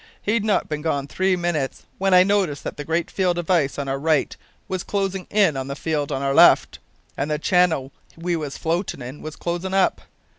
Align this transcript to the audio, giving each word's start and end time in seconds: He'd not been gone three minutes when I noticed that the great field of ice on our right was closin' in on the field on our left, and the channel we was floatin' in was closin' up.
He'd 0.19 0.43
not 0.43 0.67
been 0.67 0.81
gone 0.81 1.05
three 1.05 1.35
minutes 1.35 1.83
when 1.99 2.11
I 2.11 2.23
noticed 2.23 2.63
that 2.63 2.75
the 2.75 2.83
great 2.83 3.11
field 3.11 3.37
of 3.37 3.51
ice 3.51 3.77
on 3.77 3.87
our 3.87 3.99
right 3.99 4.35
was 4.67 4.83
closin' 4.83 5.27
in 5.29 5.55
on 5.55 5.67
the 5.67 5.75
field 5.75 6.11
on 6.11 6.23
our 6.23 6.33
left, 6.33 6.79
and 7.15 7.29
the 7.29 7.37
channel 7.37 7.91
we 8.17 8.35
was 8.35 8.57
floatin' 8.57 9.03
in 9.03 9.21
was 9.21 9.35
closin' 9.35 9.75
up. 9.75 10.01